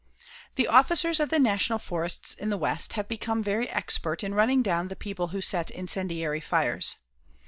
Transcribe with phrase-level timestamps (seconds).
[0.55, 4.63] The officers of the National Forests in the West have become very expert in running
[4.63, 6.95] down the people who set incendiary fires.